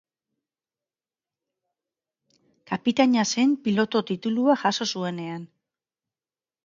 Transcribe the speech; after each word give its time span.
Kapitaina 2.71 3.29
zen 3.35 3.55
pilotu 3.67 4.03
titulua 4.11 4.59
jaso 4.63 4.93
zuenean. 4.95 5.47